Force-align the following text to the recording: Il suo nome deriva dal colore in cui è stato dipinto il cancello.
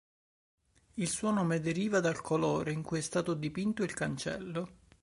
Il 0.95 1.07
suo 1.07 1.29
nome 1.29 1.59
deriva 1.59 1.99
dal 1.99 2.21
colore 2.21 2.71
in 2.71 2.81
cui 2.81 2.97
è 2.97 3.01
stato 3.01 3.35
dipinto 3.35 3.83
il 3.83 3.93
cancello. 3.93 4.77